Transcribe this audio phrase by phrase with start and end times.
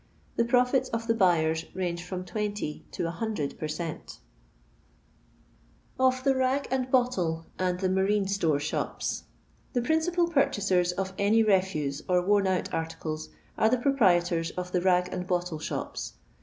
[0.35, 4.17] The profits of the buyers range from 20 to 100 per cent
[5.99, 9.23] Of TBI" RAO lVD BoTTLt," IVD TBI" HaBIIII Btorx," Bbopb.
[9.73, 13.29] The principal purchasers of any refuse or worn out articles
[13.59, 16.13] are the proprietors of the rag and bottle shops.